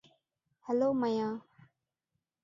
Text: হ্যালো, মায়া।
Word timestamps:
হ্যালো, 0.65 0.87
মায়া। 0.93 1.29